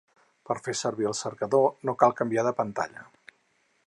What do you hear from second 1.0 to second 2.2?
el cercador, no cal